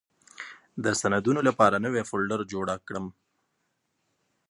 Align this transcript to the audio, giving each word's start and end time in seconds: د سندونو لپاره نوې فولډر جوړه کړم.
د 0.83 0.85
سندونو 1.01 1.41
لپاره 1.49 1.75
نوې 1.85 2.01
فولډر 2.09 2.41
جوړه 2.53 2.75
کړم. 2.87 3.05